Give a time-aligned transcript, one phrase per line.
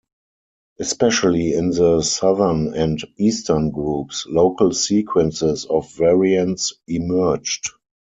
[0.79, 7.69] Especially in the southern and eastern groups, local sequences of variants emerged.